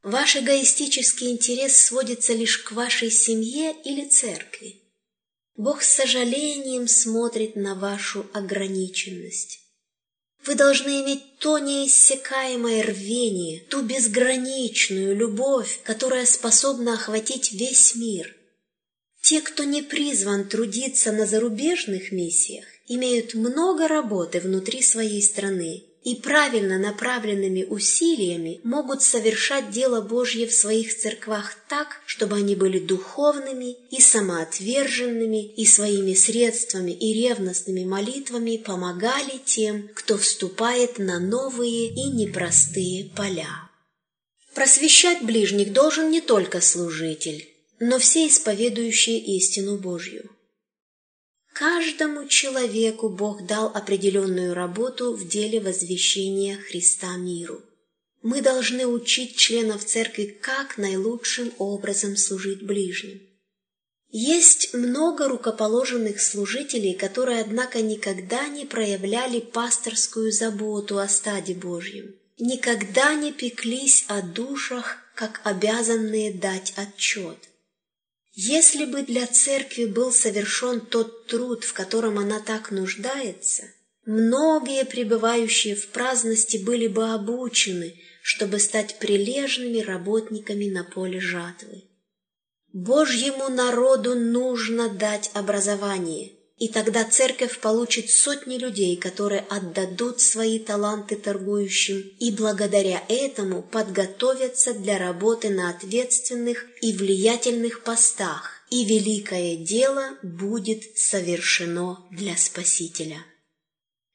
[0.03, 4.82] Ваш эгоистический интерес сводится лишь к вашей семье или церкви.
[5.57, 9.61] Бог с сожалением смотрит на вашу ограниченность.
[10.45, 18.35] Вы должны иметь то неиссякаемое рвение, ту безграничную любовь, которая способна охватить весь мир.
[19.21, 26.17] Те, кто не призван трудиться на зарубежных миссиях, имеют много работы внутри своей страны и
[26.17, 33.77] правильно направленными усилиями могут совершать дело Божье в своих церквах так, чтобы они были духовными
[33.91, 42.05] и самоотверженными, и своими средствами и ревностными молитвами помогали тем, кто вступает на новые и
[42.09, 43.71] непростые поля.
[44.55, 47.49] Просвещать ближних должен не только служитель,
[47.79, 50.29] но все исповедующие истину Божью.
[51.53, 57.63] Каждому человеку Бог дал определенную работу в деле возвещения Христа миру.
[58.23, 63.21] Мы должны учить членов церкви, как наилучшим образом служить ближним.
[64.09, 73.15] Есть много рукоположенных служителей, которые, однако, никогда не проявляли пасторскую заботу о стаде Божьем, никогда
[73.15, 77.39] не пеклись о душах, как обязанные дать отчет.
[78.35, 83.65] Если бы для церкви был совершен тот труд, в котором она так нуждается,
[84.07, 91.85] многие пребывающие в праздности были бы обучены, чтобы стать прилежными работниками на поле жатвы.
[92.73, 96.33] Божьему народу нужно дать образование–
[96.63, 104.73] и тогда церковь получит сотни людей, которые отдадут свои таланты торгующим и благодаря этому подготовятся
[104.73, 113.27] для работы на ответственных и влиятельных постах, и великое дело будет совершено для Спасителя.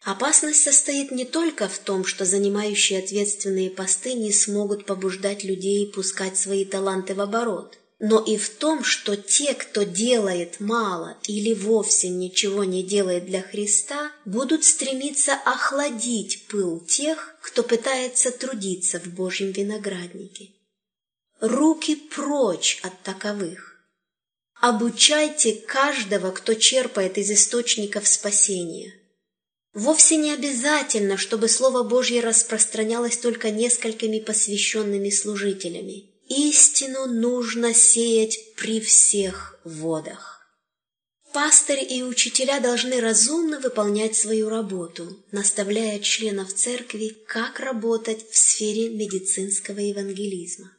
[0.06, 6.38] Опасность состоит не только в том, что занимающие ответственные посты не смогут побуждать людей пускать
[6.38, 12.10] свои таланты в оборот– но и в том, что те, кто делает мало или вовсе
[12.10, 19.52] ничего не делает для Христа, будут стремиться охладить пыл тех, кто пытается трудиться в Божьем
[19.52, 20.52] винограднике.
[21.40, 23.76] Руки прочь от таковых.
[24.62, 28.94] Обучайте каждого, кто черпает из источников спасения.
[29.74, 36.17] Вовсе не обязательно, чтобы Слово Божье распространялось только несколькими посвященными служителями.
[36.30, 40.38] Истину нужно сеять при всех водах.
[41.34, 48.90] Пастыри и учителя должны разумно выполнять свою работу, наставляя членов церкви, как работать в сфере
[48.90, 50.72] медицинского евангелизма.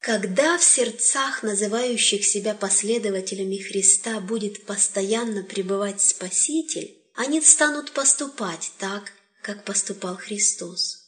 [0.00, 9.12] Когда в сердцах называющих себя последователями Христа будет постоянно пребывать Спаситель, они станут поступать так,
[9.40, 11.03] как поступал Христос.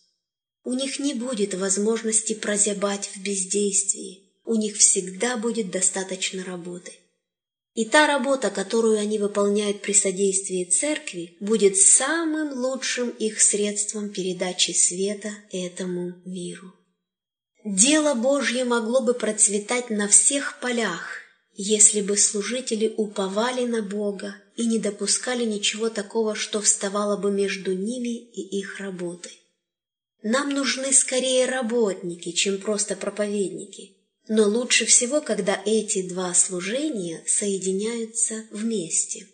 [0.66, 6.90] У них не будет возможности прозябать в бездействии, у них всегда будет достаточно работы.
[7.74, 14.72] И та работа, которую они выполняют при содействии церкви, будет самым лучшим их средством передачи
[14.72, 16.72] света этому миру.
[17.64, 21.20] Дело Божье могло бы процветать на всех полях,
[21.54, 27.72] если бы служители уповали на Бога и не допускали ничего такого, что вставало бы между
[27.72, 29.45] ними и их работой.
[30.22, 33.96] Нам нужны скорее работники, чем просто проповедники.
[34.28, 39.28] Но лучше всего, когда эти два служения соединяются вместе.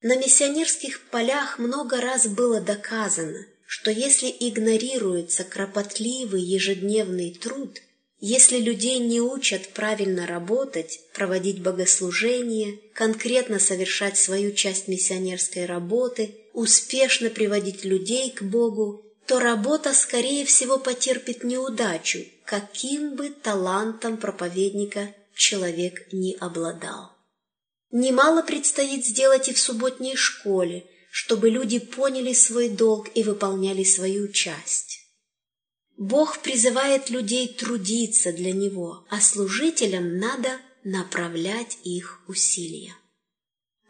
[0.00, 7.80] На миссионерских полях много раз было доказано, что если игнорируется кропотливый ежедневный труд,
[8.20, 17.30] если людей не учат правильно работать, проводить богослужения, конкретно совершать свою часть миссионерской работы, успешно
[17.30, 26.12] приводить людей к Богу, то работа, скорее всего, потерпит неудачу, каким бы талантом проповедника человек
[26.12, 27.12] не обладал.
[27.90, 34.28] Немало предстоит сделать и в субботней школе, чтобы люди поняли свой долг и выполняли свою
[34.32, 35.00] часть.
[35.98, 42.96] Бог призывает людей трудиться для Него, а служителям надо направлять их усилия.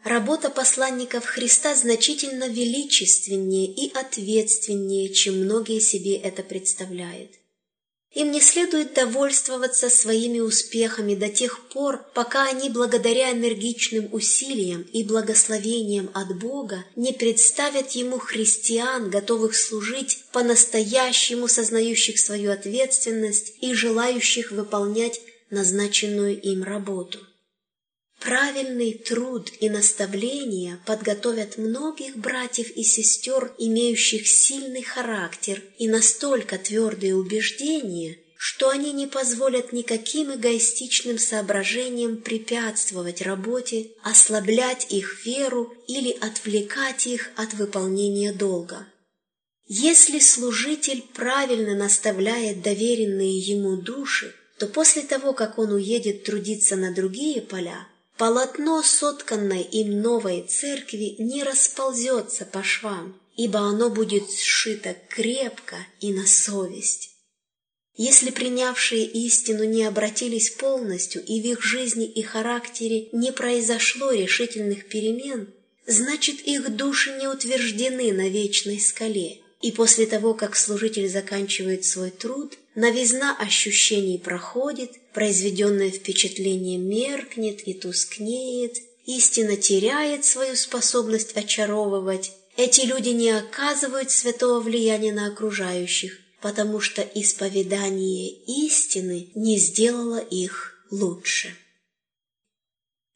[0.03, 7.31] Работа посланников Христа значительно величественнее и ответственнее, чем многие себе это представляют.
[8.11, 15.03] Им не следует довольствоваться своими успехами до тех пор, пока они благодаря энергичным усилиям и
[15.03, 24.51] благословениям от Бога не представят Ему христиан, готовых служить, по-настоящему сознающих свою ответственность и желающих
[24.51, 27.19] выполнять назначенную им работу.
[28.23, 37.17] Правильный труд и наставления подготовят многих братьев и сестер, имеющих сильный характер и настолько твердые
[37.17, 47.07] убеждения, что они не позволят никаким эгоистичным соображениям препятствовать работе, ослаблять их веру или отвлекать
[47.07, 48.87] их от выполнения долга.
[49.67, 56.93] Если служитель правильно наставляет доверенные ему души, то после того, как он уедет трудиться на
[56.93, 57.87] другие поля,
[58.17, 66.13] Полотно, сотканное им новой церкви, не расползется по швам, ибо оно будет сшито крепко и
[66.13, 67.09] на совесть.
[67.95, 74.87] Если принявшие истину не обратились полностью и в их жизни и характере не произошло решительных
[74.87, 75.53] перемен,
[75.85, 82.09] значит их души не утверждены на вечной скале, и после того, как служитель заканчивает свой
[82.09, 92.31] труд, новизна ощущений проходит, произведенное впечатление меркнет и тускнеет, истина теряет свою способность очаровывать.
[92.57, 100.85] Эти люди не оказывают святого влияния на окружающих, потому что исповедание истины не сделало их
[100.91, 101.55] лучше.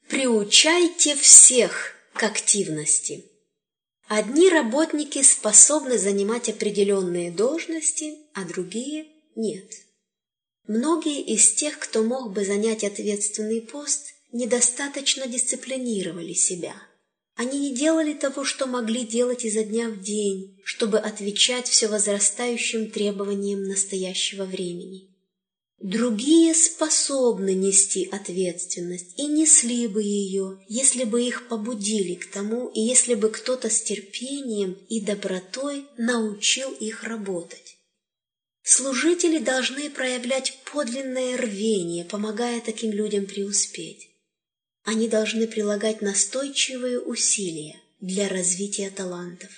[0.07, 3.25] Приучайте всех к активности.
[4.07, 9.07] Одни работники способны занимать определенные должности, а другие–
[9.37, 9.71] нет.
[10.67, 16.75] Многие из тех, кто мог бы занять ответственный пост, недостаточно дисциплинировали себя.
[17.35, 22.91] Они не делали того, что могли делать изо дня в день, чтобы отвечать все возрастающим
[22.91, 25.07] требованиям настоящего времени.
[25.79, 32.81] Другие способны нести ответственность и несли бы ее, если бы их побудили к тому и
[32.81, 37.76] если бы кто-то с терпением и добротой научил их работать.
[38.69, 44.09] Служители должны проявлять подлинное рвение, помогая таким людям преуспеть.
[44.83, 49.51] Они должны прилагать настойчивые усилия для развития талантов.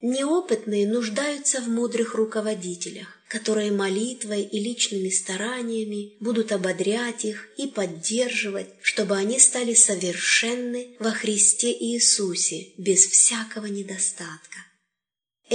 [0.00, 8.68] Неопытные нуждаются в мудрых руководителях, которые молитвой и личными стараниями будут ободрять их и поддерживать,
[8.80, 14.73] чтобы они стали совершенны во Христе Иисусе без всякого недостатка.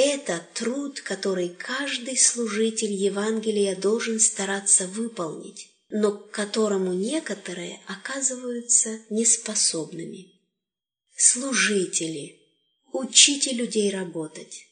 [0.02, 10.40] Это труд, который каждый служитель Евангелия должен стараться выполнить, но к которому некоторые оказываются неспособными.
[11.18, 12.38] Служители–
[12.94, 14.66] Учите людей работать.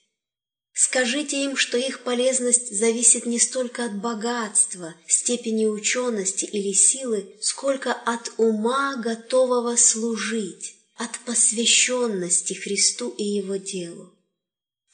[0.73, 7.93] Скажите им, что их полезность зависит не столько от богатства, степени учености или силы, сколько
[7.93, 14.16] от ума, готового служить, от посвященности Христу и Его делу.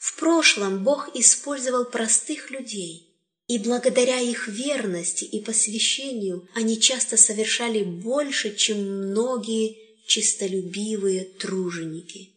[0.03, 3.15] В прошлом Бог использовал простых людей,
[3.47, 12.33] и благодаря их верности и посвящению они часто совершали больше, чем многие чистолюбивые труженики.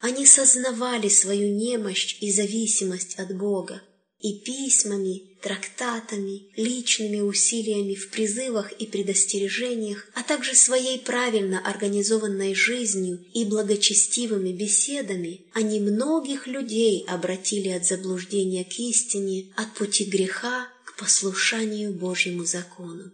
[0.00, 3.80] Они сознавали свою немощь и зависимость от Бога,
[4.20, 13.24] и письмами, трактатами, личными усилиями в призывах и предостережениях, а также своей правильно организованной жизнью
[13.32, 20.96] и благочестивыми беседами они многих людей обратили от заблуждения к истине, от пути греха к
[20.96, 23.12] послушанию Божьему закону.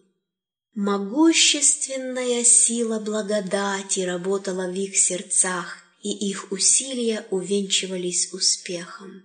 [0.74, 9.22] Могущественная сила благодати работала в их сердцах, и их усилия увенчивались успехом.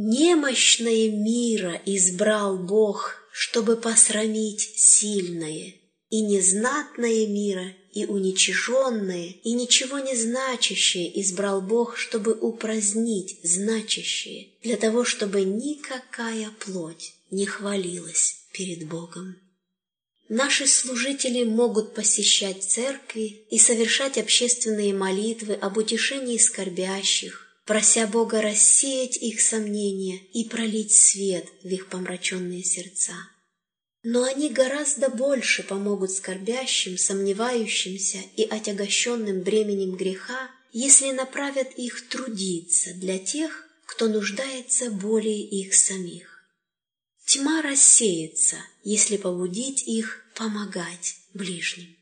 [0.00, 5.74] Немощное мира избрал Бог, чтобы посрамить сильное,
[6.08, 14.76] и незнатное мира, и уничиженное, и ничего не значащее избрал Бог, чтобы упразднить значащее, для
[14.76, 19.36] того, чтобы никакая плоть не хвалилась перед Богом.
[20.28, 29.18] Наши служители могут посещать церкви и совершать общественные молитвы об утешении скорбящих, прося Бога рассеять
[29.18, 33.12] их сомнения и пролить свет в их помраченные сердца.
[34.02, 42.94] Но они гораздо больше помогут скорбящим, сомневающимся и отягощенным бременем греха, если направят их трудиться
[42.94, 46.48] для тех, кто нуждается более их самих.
[47.26, 51.97] Тьма рассеется, если побудить их помогать ближним.